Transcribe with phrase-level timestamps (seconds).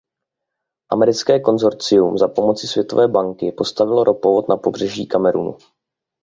[0.91, 5.57] Americké konsorcium za pomoci Světové banky postavilo ropovod na pobřeží Kamerunu.